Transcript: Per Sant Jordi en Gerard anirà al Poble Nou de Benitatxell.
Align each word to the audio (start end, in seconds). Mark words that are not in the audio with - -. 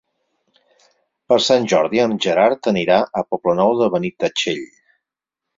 Per 1.31 1.37
Sant 1.49 1.67
Jordi 1.75 2.01
en 2.05 2.17
Gerard 2.27 2.71
anirà 2.73 2.97
al 3.21 3.29
Poble 3.35 3.55
Nou 3.63 3.77
de 3.83 3.93
Benitatxell. 3.97 4.65